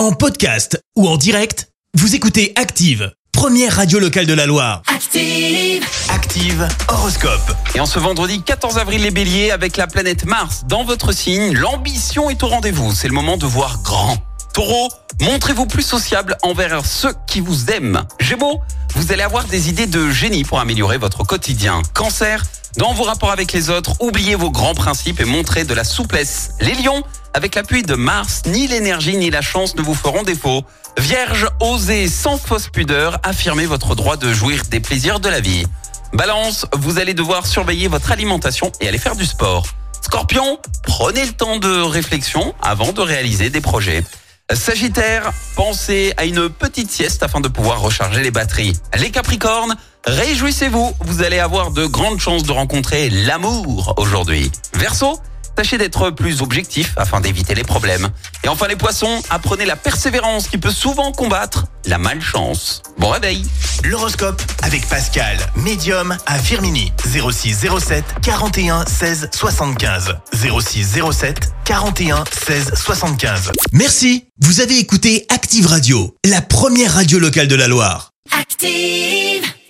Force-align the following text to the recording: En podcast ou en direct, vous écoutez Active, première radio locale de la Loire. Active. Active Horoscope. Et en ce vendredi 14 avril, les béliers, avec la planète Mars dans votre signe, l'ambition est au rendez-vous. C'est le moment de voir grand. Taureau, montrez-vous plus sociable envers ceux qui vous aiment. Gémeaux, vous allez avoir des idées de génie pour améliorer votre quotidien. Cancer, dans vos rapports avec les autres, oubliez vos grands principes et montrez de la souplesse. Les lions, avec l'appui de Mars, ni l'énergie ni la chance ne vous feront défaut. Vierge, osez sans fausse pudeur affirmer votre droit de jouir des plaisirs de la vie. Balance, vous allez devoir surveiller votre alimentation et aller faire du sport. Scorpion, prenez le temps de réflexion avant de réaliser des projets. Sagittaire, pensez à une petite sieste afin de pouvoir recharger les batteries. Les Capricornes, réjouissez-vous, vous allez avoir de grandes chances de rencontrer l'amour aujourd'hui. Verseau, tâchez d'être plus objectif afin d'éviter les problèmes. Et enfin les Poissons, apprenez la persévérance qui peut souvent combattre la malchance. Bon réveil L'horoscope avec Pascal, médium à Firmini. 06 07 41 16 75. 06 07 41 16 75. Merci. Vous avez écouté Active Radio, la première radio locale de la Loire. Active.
En 0.00 0.12
podcast 0.12 0.82
ou 0.96 1.06
en 1.06 1.18
direct, 1.18 1.68
vous 1.92 2.14
écoutez 2.14 2.54
Active, 2.56 3.12
première 3.32 3.76
radio 3.76 3.98
locale 3.98 4.24
de 4.24 4.32
la 4.32 4.46
Loire. 4.46 4.80
Active. 4.86 5.84
Active 6.08 6.66
Horoscope. 6.88 7.54
Et 7.74 7.80
en 7.80 7.84
ce 7.84 7.98
vendredi 7.98 8.40
14 8.40 8.78
avril, 8.78 9.02
les 9.02 9.10
béliers, 9.10 9.50
avec 9.50 9.76
la 9.76 9.86
planète 9.86 10.24
Mars 10.24 10.62
dans 10.66 10.84
votre 10.84 11.12
signe, 11.12 11.52
l'ambition 11.52 12.30
est 12.30 12.42
au 12.42 12.46
rendez-vous. 12.46 12.94
C'est 12.94 13.08
le 13.08 13.12
moment 13.12 13.36
de 13.36 13.44
voir 13.44 13.82
grand. 13.82 14.16
Taureau, 14.54 14.88
montrez-vous 15.20 15.66
plus 15.66 15.82
sociable 15.82 16.38
envers 16.42 16.86
ceux 16.86 17.12
qui 17.26 17.40
vous 17.40 17.70
aiment. 17.70 18.02
Gémeaux, 18.20 18.62
vous 18.94 19.12
allez 19.12 19.22
avoir 19.22 19.44
des 19.44 19.68
idées 19.68 19.86
de 19.86 20.08
génie 20.08 20.44
pour 20.44 20.60
améliorer 20.60 20.96
votre 20.96 21.24
quotidien. 21.24 21.82
Cancer, 21.92 22.42
dans 22.78 22.94
vos 22.94 23.04
rapports 23.04 23.32
avec 23.32 23.52
les 23.52 23.68
autres, 23.68 24.00
oubliez 24.00 24.34
vos 24.34 24.50
grands 24.50 24.74
principes 24.74 25.20
et 25.20 25.26
montrez 25.26 25.64
de 25.64 25.74
la 25.74 25.84
souplesse. 25.84 26.52
Les 26.60 26.74
lions, 26.74 27.02
avec 27.34 27.54
l'appui 27.54 27.82
de 27.82 27.94
Mars, 27.94 28.42
ni 28.46 28.66
l'énergie 28.66 29.16
ni 29.16 29.30
la 29.30 29.42
chance 29.42 29.74
ne 29.76 29.82
vous 29.82 29.94
feront 29.94 30.22
défaut. 30.22 30.64
Vierge, 30.98 31.46
osez 31.60 32.08
sans 32.08 32.38
fausse 32.38 32.68
pudeur 32.68 33.18
affirmer 33.22 33.66
votre 33.66 33.94
droit 33.94 34.16
de 34.16 34.32
jouir 34.32 34.62
des 34.70 34.80
plaisirs 34.80 35.20
de 35.20 35.28
la 35.28 35.40
vie. 35.40 35.66
Balance, 36.12 36.66
vous 36.74 36.98
allez 36.98 37.14
devoir 37.14 37.46
surveiller 37.46 37.88
votre 37.88 38.10
alimentation 38.10 38.72
et 38.80 38.88
aller 38.88 38.98
faire 38.98 39.16
du 39.16 39.26
sport. 39.26 39.66
Scorpion, 40.02 40.58
prenez 40.82 41.24
le 41.24 41.32
temps 41.32 41.58
de 41.58 41.82
réflexion 41.82 42.54
avant 42.60 42.92
de 42.92 43.00
réaliser 43.00 43.50
des 43.50 43.60
projets. 43.60 44.02
Sagittaire, 44.52 45.32
pensez 45.54 46.12
à 46.16 46.24
une 46.24 46.48
petite 46.48 46.90
sieste 46.90 47.22
afin 47.22 47.40
de 47.40 47.46
pouvoir 47.46 47.80
recharger 47.80 48.22
les 48.22 48.32
batteries. 48.32 48.72
Les 48.98 49.12
Capricornes, 49.12 49.76
réjouissez-vous, 50.04 50.92
vous 51.00 51.22
allez 51.22 51.38
avoir 51.38 51.70
de 51.70 51.86
grandes 51.86 52.18
chances 52.18 52.42
de 52.42 52.50
rencontrer 52.50 53.10
l'amour 53.10 53.94
aujourd'hui. 53.96 54.50
Verseau, 54.74 55.20
tâchez 55.54 55.78
d'être 55.78 56.10
plus 56.10 56.42
objectif 56.42 56.92
afin 56.96 57.20
d'éviter 57.20 57.54
les 57.54 57.64
problèmes. 57.64 58.08
Et 58.44 58.48
enfin 58.48 58.68
les 58.68 58.76
Poissons, 58.76 59.22
apprenez 59.30 59.64
la 59.64 59.76
persévérance 59.76 60.48
qui 60.48 60.58
peut 60.58 60.70
souvent 60.70 61.12
combattre 61.12 61.66
la 61.86 61.98
malchance. 61.98 62.82
Bon 62.98 63.10
réveil 63.10 63.44
L'horoscope 63.84 64.40
avec 64.62 64.86
Pascal, 64.88 65.38
médium 65.56 66.16
à 66.26 66.38
Firmini. 66.38 66.92
06 67.04 67.66
07 67.78 68.04
41 68.22 68.84
16 68.86 69.30
75. 69.32 70.16
06 70.32 70.98
07 71.12 71.52
41 71.64 72.24
16 72.46 72.74
75. 72.74 73.52
Merci. 73.72 74.26
Vous 74.42 74.60
avez 74.60 74.78
écouté 74.78 75.26
Active 75.28 75.66
Radio, 75.66 76.16
la 76.24 76.40
première 76.40 76.94
radio 76.94 77.18
locale 77.18 77.48
de 77.48 77.54
la 77.54 77.68
Loire. 77.68 78.10
Active. 78.38 79.49